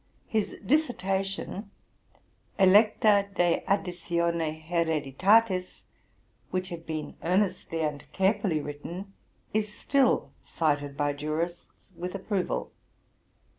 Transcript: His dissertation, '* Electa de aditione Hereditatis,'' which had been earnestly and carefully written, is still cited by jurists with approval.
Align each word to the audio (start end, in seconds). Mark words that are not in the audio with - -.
His 0.25 0.57
dissertation, 0.65 1.69
'* 2.13 2.59
Electa 2.67 3.27
de 3.35 3.63
aditione 3.67 4.59
Hereditatis,'' 4.59 5.83
which 6.49 6.69
had 6.69 6.87
been 6.87 7.15
earnestly 7.21 7.81
and 7.83 8.03
carefully 8.11 8.59
written, 8.61 9.13
is 9.53 9.71
still 9.71 10.31
cited 10.41 10.97
by 10.97 11.13
jurists 11.13 11.91
with 11.95 12.15
approval. 12.15 12.71